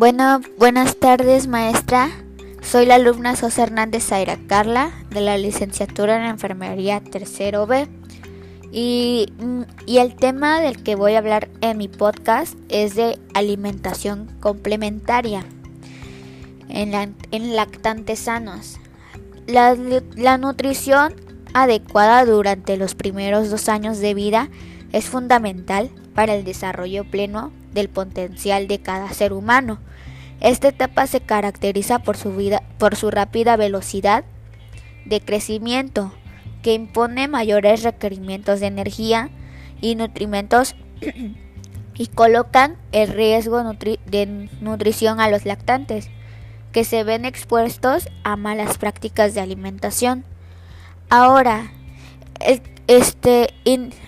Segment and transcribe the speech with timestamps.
[0.00, 2.08] Bueno, buenas tardes maestra.
[2.62, 7.86] Soy la alumna Sosa Hernández Zaira Carla de la licenciatura en Enfermería tercero B.
[8.72, 9.26] Y,
[9.86, 15.44] el tema del que voy a hablar en mi podcast es de alimentación complementaria
[16.70, 18.80] en, lactantes sanos.
[19.46, 21.14] La nutrición
[21.52, 24.48] adecuada durante los primeros dos años de vida
[24.92, 29.78] es fundamental para el desarrollo pleno del potencial de cada ser humano.
[30.40, 34.24] Esta etapa se caracteriza por su, vida, por su rápida velocidad
[35.04, 36.12] de crecimiento,
[36.62, 39.30] que impone mayores requerimientos de energía
[39.80, 40.76] y nutrimentos
[41.94, 46.08] y colocan el riesgo de nutrición a los lactantes,
[46.72, 50.24] que se ven expuestos a malas prácticas de alimentación.
[51.10, 51.72] Ahora,
[52.86, 53.48] este,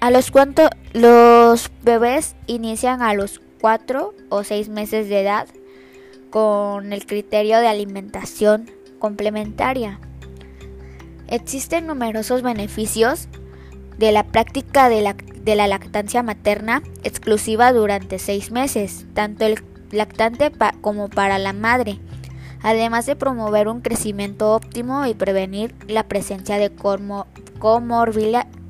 [0.00, 5.48] a los cuantos los bebés inician a los 4 o 6 meses de edad
[6.30, 10.00] con el criterio de alimentación complementaria.
[11.28, 13.28] Existen numerosos beneficios
[13.98, 15.14] de la práctica de la,
[15.66, 21.98] lactancia materna exclusiva durante 6 meses, tanto el lactante como para la madre,
[22.62, 26.70] además de promover un crecimiento óptimo y prevenir la presencia de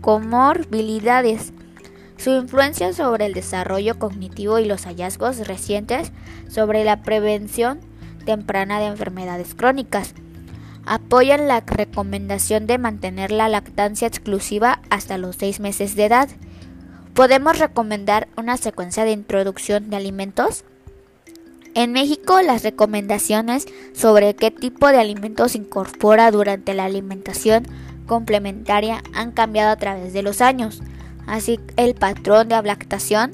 [0.01, 1.53] comorbilidades.
[2.19, 6.11] Su influencia sobre el desarrollo cognitivo y los hallazgos recientes
[6.49, 7.79] sobre la prevención
[8.27, 10.15] temprana de enfermedades crónicas
[10.85, 16.29] apoyan la recomendación de mantener la lactancia exclusiva hasta los 6 meses de edad.
[17.15, 20.65] ¿Podemos recomendar una secuencia de introducción de alimentos?
[21.75, 27.65] En México, las recomendaciones sobre qué tipo de alimentos incorpora durante la alimentación
[28.07, 30.83] complementaria han cambiado a través de los años
[31.29, 33.33] así el patrón de ablactación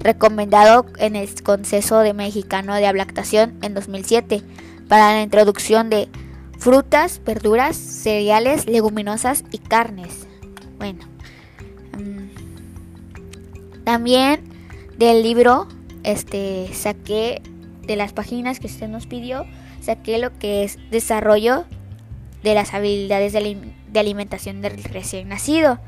[0.00, 4.42] recomendado en el Consejo de Mexicano de Ablactación en 2007
[4.88, 6.08] para la introducción de
[6.58, 10.26] frutas, verduras, cereales, leguminosas y carnes.
[10.78, 11.04] Bueno,
[11.98, 14.42] mm, también
[14.98, 15.68] del libro
[16.02, 17.42] este saqué
[17.86, 19.44] de las páginas que usted nos pidió,
[19.80, 21.64] saqué lo que es desarrollo
[22.42, 25.78] de las habilidades de alimentación del recién nacido.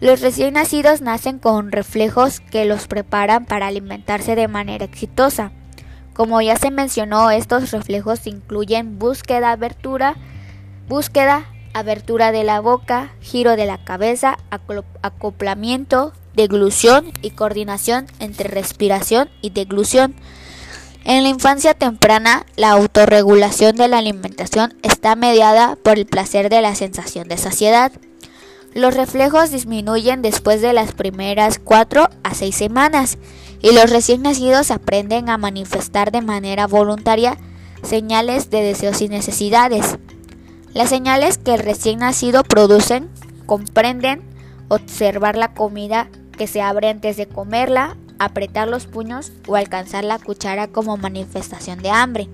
[0.00, 5.52] Los recién nacidos nacen con reflejos que los preparan para alimentarse de manera exitosa.
[6.14, 10.16] Como ya se mencionó, estos reflejos incluyen búsqueda, abertura,
[10.88, 14.38] búsqueda, abertura de la boca, giro de la cabeza,
[15.02, 20.14] acoplamiento, deglución y coordinación entre respiración y deglución.
[21.04, 26.62] En la infancia temprana, la autorregulación de la alimentación está mediada por el placer de
[26.62, 27.92] la sensación de saciedad.
[28.74, 33.18] Los reflejos disminuyen después de las primeras 4 a 6 semanas
[33.62, 37.38] y los recién nacidos aprenden a manifestar de manera voluntaria
[37.84, 39.96] señales de deseos y necesidades.
[40.72, 43.08] Las señales que el recién nacido producen
[43.46, 44.22] comprenden
[44.66, 50.18] observar la comida que se abre antes de comerla, apretar los puños o alcanzar la
[50.18, 52.28] cuchara como manifestación de hambre.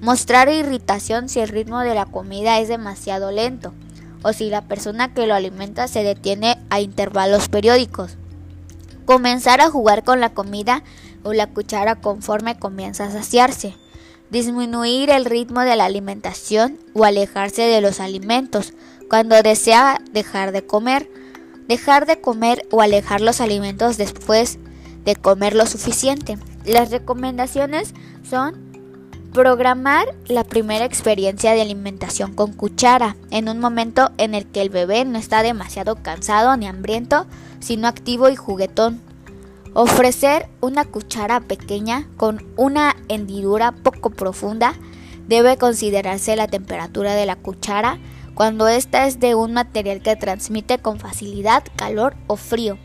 [0.00, 3.72] Mostrar irritación si el ritmo de la comida es demasiado lento
[4.22, 8.16] o si la persona que lo alimenta se detiene a intervalos periódicos.
[9.04, 10.82] Comenzar a jugar con la comida
[11.22, 13.74] o la cuchara conforme comienza a saciarse.
[14.30, 18.74] Disminuir el ritmo de la alimentación o alejarse de los alimentos
[19.08, 21.10] cuando desea dejar de comer.
[21.66, 24.58] Dejar de comer o alejar los alimentos después
[25.04, 26.38] de comer lo suficiente.
[26.64, 27.94] Las recomendaciones
[28.28, 28.69] son
[29.32, 34.70] Programar la primera experiencia de alimentación con cuchara, en un momento en el que el
[34.70, 37.26] bebé no está demasiado cansado ni hambriento,
[37.60, 39.00] sino activo y juguetón.
[39.72, 44.74] Ofrecer una cuchara pequeña con una hendidura poco profunda.
[45.28, 48.00] Debe considerarse la temperatura de la cuchara
[48.34, 52.78] cuando ésta es de un material que transmite con facilidad calor o frío.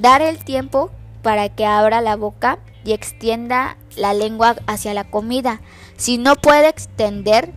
[0.00, 5.60] Dar el tiempo para que abra la boca y extienda la lengua hacia la comida.
[5.96, 7.52] Si no puede extender,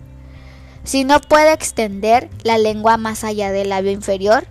[0.83, 4.47] si no puede extender la lengua más allá del labio inferior,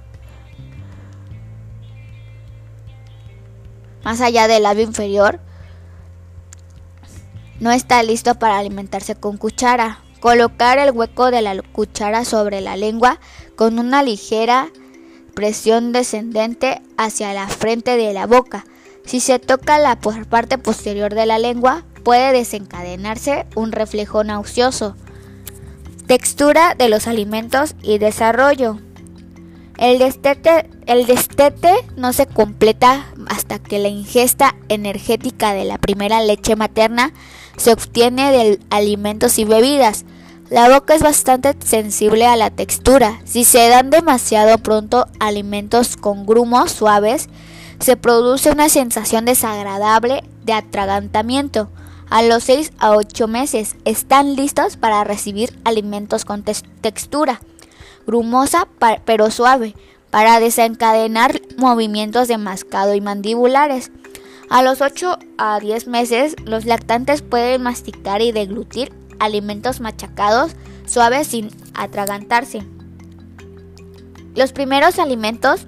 [4.04, 5.40] más allá del labio inferior,
[7.60, 10.02] no está listo para alimentarse con cuchara.
[10.20, 13.20] Colocar el hueco de la cuchara sobre la lengua
[13.54, 14.68] con una ligera
[15.34, 18.64] presión descendente hacia la frente de la boca.
[19.08, 24.96] Si se toca la parte posterior de la lengua, puede desencadenarse un reflejo nauseoso.
[26.06, 28.78] Textura de los alimentos y desarrollo.
[29.78, 36.20] El destete, el destete no se completa hasta que la ingesta energética de la primera
[36.20, 37.14] leche materna
[37.56, 40.04] se obtiene de alimentos y bebidas.
[40.50, 43.22] La boca es bastante sensible a la textura.
[43.24, 47.30] Si se dan demasiado pronto alimentos con grumos suaves,
[47.80, 51.70] se produce una sensación desagradable de atragantamiento.
[52.10, 57.40] A los 6 a 8 meses están listos para recibir alimentos con textura
[58.08, 58.66] grumosa
[59.04, 59.74] pero suave,
[60.10, 63.92] para desencadenar movimientos de mascado y mandibulares.
[64.48, 70.52] A los 8 a 10 meses, los lactantes pueden masticar y deglutir alimentos machacados
[70.86, 72.62] suaves sin atragantarse.
[74.34, 75.66] Los primeros alimentos,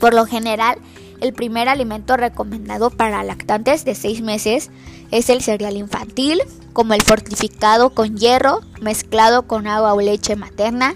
[0.00, 0.78] por lo general,
[1.20, 4.70] el primer alimento recomendado para lactantes de 6 meses
[5.10, 6.42] es el cereal infantil,
[6.72, 10.94] como el fortificado con hierro mezclado con agua o leche materna.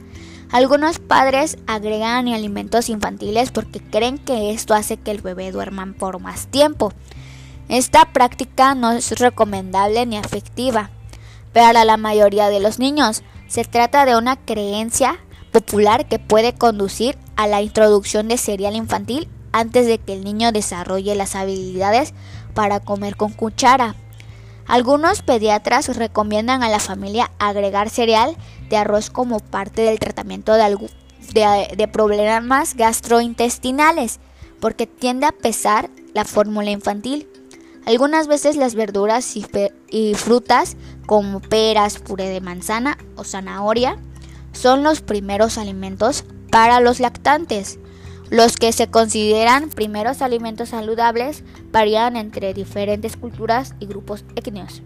[0.53, 6.21] Algunos padres agregan alimentos infantiles porque creen que esto hace que el bebé duerma por
[6.21, 6.93] más tiempo.
[7.69, 10.91] Esta práctica no es recomendable ni efectiva
[11.53, 13.23] para la mayoría de los niños.
[13.49, 15.19] Se trata de una creencia
[15.53, 20.53] popular que puede conducir a la introducción de cereal infantil antes de que el niño
[20.53, 22.15] desarrolle las habilidades
[22.55, 23.95] para comer con cuchara.
[24.67, 28.37] Algunos pediatras recomiendan a la familia agregar cereal
[28.69, 34.21] de arroz como parte del tratamiento de, problemas gastrointestinales
[34.61, 37.29] porque tiende a pesar la fórmula infantil.
[37.85, 39.35] Algunas veces las verduras
[39.91, 40.77] y frutas
[41.07, 43.99] como peras, puré de manzana o zanahoria
[44.53, 47.79] son los primeros alimentos para los lactantes.
[48.29, 54.83] Los que se consideran primeros alimentos saludables varían entre diferentes culturas y grupos étnicos.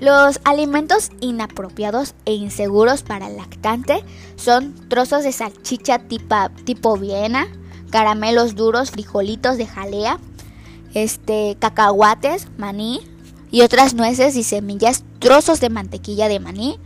[0.00, 4.04] Los alimentos inapropiados e inseguros para el lactante
[4.36, 7.46] son trozos de salchicha tipo, Viena,
[7.90, 10.18] caramelos duros, frijolitos de jalea,
[10.94, 13.00] este, cacahuates, maní
[13.50, 16.78] y otras nueces y semillas, trozos de mantequilla de maní,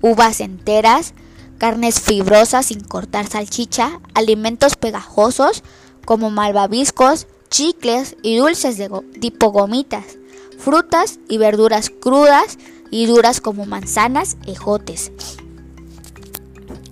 [0.00, 1.14] uvas enteras,
[1.58, 5.62] carnes fibrosas sin cortar salchicha, alimentos pegajosos
[6.04, 8.90] como malvaviscos, chicles y dulces de
[9.20, 10.18] tipo gomitas,
[10.58, 12.58] frutas y verduras crudas
[12.90, 15.12] y duras como manzanas, ejotes.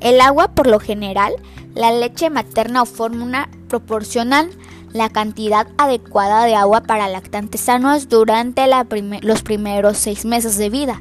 [0.00, 1.34] El agua, por lo general,
[1.74, 4.50] la leche materna o fórmula proporcionan
[4.92, 8.66] la cantidad adecuada de agua para lactantes sanos durante
[9.22, 11.00] los primeros seis meses de vida.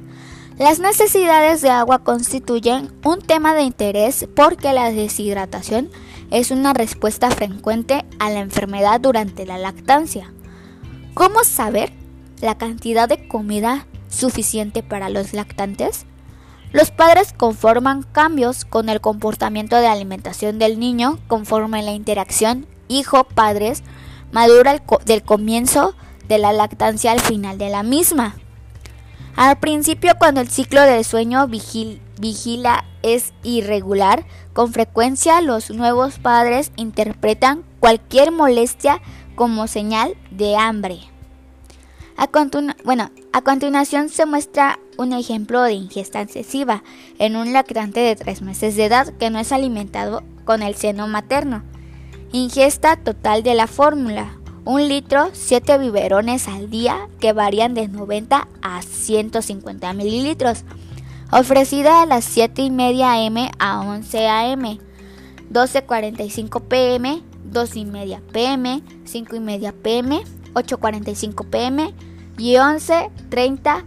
[0.58, 5.90] Las necesidades de agua constituyen un tema de interés porque la deshidratación
[6.30, 10.32] es una respuesta frecuente a la enfermedad durante la lactancia.
[11.14, 11.92] ¿Cómo saber
[12.42, 16.06] la cantidad de comida suficiente para los lactantes?
[16.72, 23.84] Los padres conforman cambios con el comportamiento de alimentación del niño conforme la interacción hijo-padres
[24.32, 25.96] madura del comienzo
[26.28, 28.36] de la lactancia al final de la misma.
[29.42, 34.24] Al principio, cuando el ciclo del sueño vigila es irregular,
[34.54, 39.02] con frecuencia los nuevos padres interpretan cualquier molestia
[39.34, 41.00] como señal de hambre.
[42.18, 42.30] A,
[42.84, 46.84] bueno, a continuación se muestra un ejemplo de ingesta excesiva
[47.18, 51.08] en un lactante de 3 meses de edad que no es alimentado con el seno
[51.08, 51.64] materno.
[52.32, 58.48] Ingesta total de la fórmula un litro, 7 biberones al día que varían de 90
[58.62, 60.64] a 150 mililitros.
[61.32, 64.78] Ofrecida a las 7 y media am a 11 am,
[65.52, 70.22] 12.45 pm, 2 y media pm, 5 y media pm,
[70.54, 71.94] 8.45 pm
[72.38, 73.84] y 11.30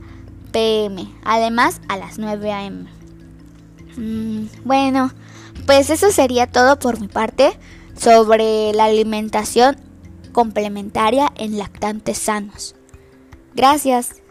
[0.52, 1.08] pm.
[1.24, 2.86] Además a las 9 am.
[3.96, 5.12] Mm, bueno,
[5.66, 7.58] pues eso sería todo por mi parte
[7.96, 9.76] sobre la alimentación
[10.34, 12.76] complementaria en lactantes sanos.
[13.54, 14.23] Gracias.